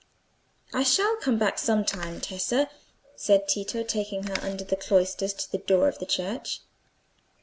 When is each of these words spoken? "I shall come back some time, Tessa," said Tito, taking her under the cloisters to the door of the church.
"I 0.73 0.81
shall 0.81 1.15
come 1.17 1.37
back 1.37 1.59
some 1.59 1.85
time, 1.85 2.21
Tessa," 2.21 2.71
said 3.15 3.47
Tito, 3.47 3.83
taking 3.83 4.23
her 4.23 4.37
under 4.41 4.63
the 4.63 4.75
cloisters 4.75 5.31
to 5.35 5.51
the 5.51 5.59
door 5.59 5.87
of 5.87 5.99
the 5.99 6.07
church. 6.07 6.61